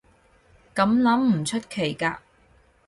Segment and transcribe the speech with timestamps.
[0.73, 2.17] 噉諗唔出奇㗎